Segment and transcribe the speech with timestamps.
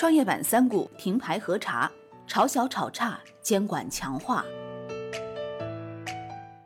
[0.00, 1.92] 创业板三股停牌核查，
[2.26, 4.42] 炒小炒差，监管强化。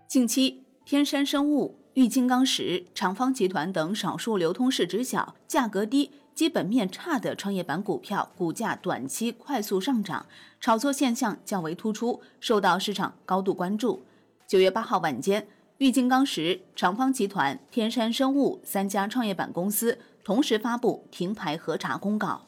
[0.06, 10.25] 近期，天山生物、玉金刚石、长方集团等少数流通市值小、价格低、基本面差的创业板股票股价短期快速上涨，
[10.61, 14.05] 炒作现象较为突出，受到市场高度关注。
[14.46, 15.48] 九月八号晚间，
[15.79, 22.41] 玉金刚石、长方集团、天山生物三家创业板公司同时发布停牌核查公告。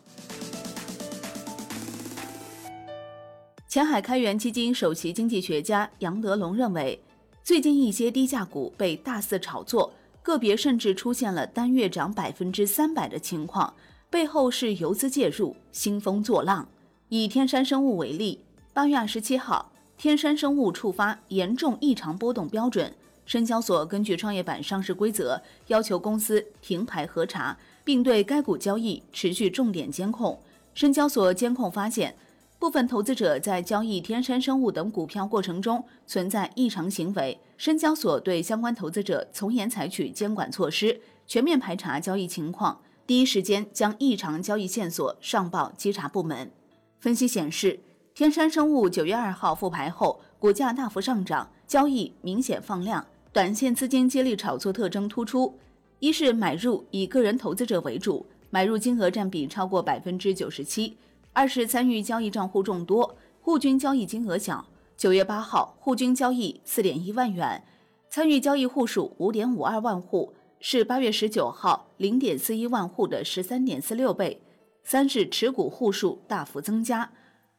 [3.68, 6.98] 前海开源基金首席经济学家杨德龙认为，
[7.42, 13.74] 最近一些低价股被大肆炒作，个别甚至出现了单月涨百分之三百的情况，
[14.08, 16.66] 背后是游资介入、兴风作浪。
[17.08, 18.38] 以天山生物为例，
[18.72, 22.94] 八月二十七号，天山生物触发严重异常波动标准，
[23.26, 30.40] 深交所根据创业板上市规则要求公司停牌核查，并对该股交易持续重点监控。
[30.72, 32.14] 深交所监控发现。
[32.58, 46.50] 部分投资者在交易天山生物等股票过程中存在异常行为，深交所对相关投资者从严采取监管措施，全面排查交易情况，第一时间将异常交易线索上报稽查部门。
[46.98, 47.78] 分析显示，
[48.14, 55.58] 天山生物九月二号复牌后，股价大幅上涨，交易明显放量，短线资金接力炒作特征突出。
[55.98, 60.96] 一是买入以个人投资者为主，买入金额占比超过百分之九十七。
[61.36, 64.64] 二是参与交易账户众多，户均交易金额小。
[64.96, 67.62] 九月八号，户均交易四点一万元，
[68.08, 74.40] 参与交易户数五点五二万户，是八月十九号零点四一万户的十三点四六倍。
[74.82, 77.12] 三是持股户数大幅增加，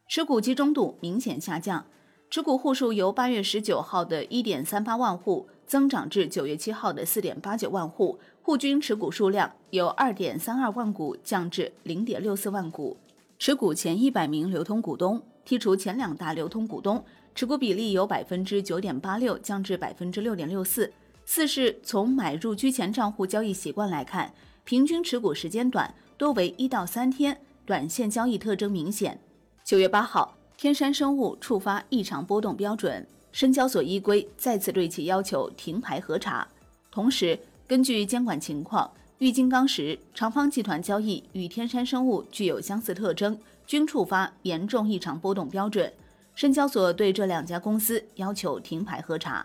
[0.07, 1.85] 持股集中度明显下降，
[2.31, 12.97] 持股户数由八月十九号的一点三八万户增长至九月七号的四点八九万户，户均持股数量由二点三二万股降至零点六四万股。
[13.39, 17.03] 持股前一百名流通股东，剔除前两大流通股东，
[17.35, 20.91] 持股比例由百分之九点八六降至百分之六点六四。
[21.23, 29.19] 四是从买入居前账户交易习惯来看，平均持股时间短，多为一到三天，短线交易特征明显。
[29.63, 36.47] 九月八号，天山生物触发异常波动标准，深交所依规再次对其要求停牌核查，
[36.89, 38.89] 同时根据监管情况。
[39.19, 43.35] 玉金刚石、长方集团交易与天山生物具有相似特征，
[43.65, 45.91] 均触发严重异常波动标准。
[46.35, 49.43] 深交所对这两家公司要求停牌核查。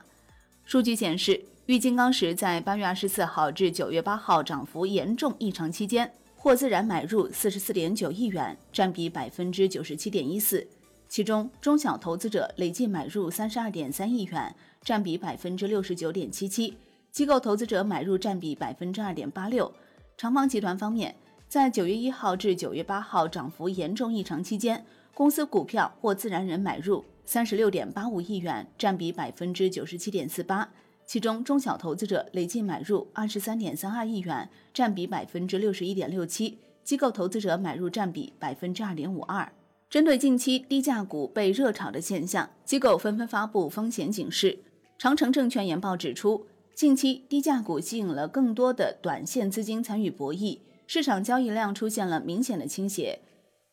[0.67, 10.69] 数据显示，玉金刚石在八月二十四号至九月八号涨幅严重异常期间，获自然买入四十四点九亿元，占比百分之九十七点一四。
[11.09, 16.75] 其中，中小投资者累计买入三十二点三亿元，占比百分之六十九点七七。
[17.13, 19.71] 机构投资者买入占比百分之二点八六。
[20.17, 21.15] 长方集团方面，
[21.47, 30.67] 在九月一号至九月八号涨幅严重异常期间，公司股票或自然人买入三十六点八五亿元，占比百分之九十七点四八。
[31.05, 36.59] 其中，中小投资者累计买入二十三点三二亿元，占比百分之六十一点六七。
[36.83, 39.53] 机构投资者买入占比百分之二点五二。
[39.91, 44.59] 针对近期低价股被热炒的现象，机构纷纷发布风险警示。
[44.97, 46.47] 长城证券研报指出。
[46.75, 53.21] 近期低价股吸引了更多的短线资金参与博弈，市场交易量出现了明显的倾斜，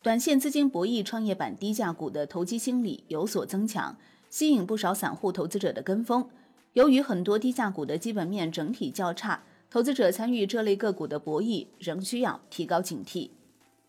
[0.04, 3.98] 短线资金博弈创业板低价股的投机心理有所增强，
[4.30, 6.30] 吸引不少散户投资者的跟风。
[6.74, 13.30] 由于很多低价股的基本面整体较差，投资者参与这类个股的博弈仍需要提高警惕。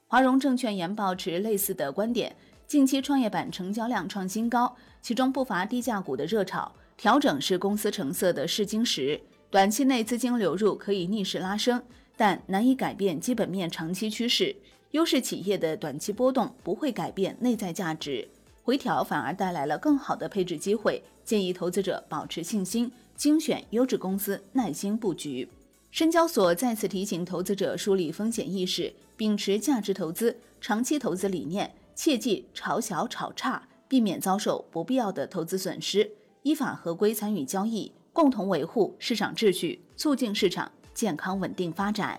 [0.07, 2.37] 华融证券研报持类似的观点，
[2.71, 6.71] 近期创业板成交量创新高，其中不乏低价股的热炒。
[6.97, 9.21] 调整是公司成色的试金石，
[9.51, 11.83] 短期内资金流入可以逆势拉升，
[12.17, 14.55] 但难以改变基本面长期趋势。
[14.93, 18.29] 优势企业的短期波动不会改变内在价值，
[18.63, 21.03] 回调反而带来了更好的配置机会。
[21.25, 25.49] 建议投资者保持信心，精选优质公司，耐心布局。
[25.91, 36.11] 深交所再次提醒投资者梳理风险意识，秉持价值投资、长期投资理念，切忌炒小炒差，避免遭受不必要的投资损失。
[36.45, 42.19] 依法合规参与交易，共同维护市场秩序，促进市场健康稳定发展。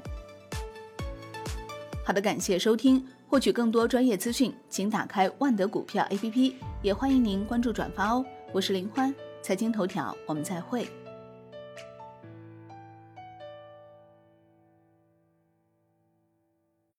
[2.05, 8.23] 好的，感谢收听，获取更多专业资讯，请打开万德股票 APP，也欢迎您关注转发哦。
[8.53, 9.11] 我是林欢，
[9.41, 10.87] 财经头条，我们再会。